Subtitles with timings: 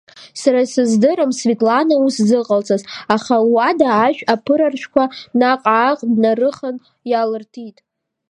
[0.41, 2.81] Сара исыздырам Светлана ус зыҟалҵаз,
[3.15, 5.03] аха луада ашә аԥыраршәқәа
[5.39, 6.75] наҟ-ааҟ днарыхан
[7.11, 7.77] иаалыртит.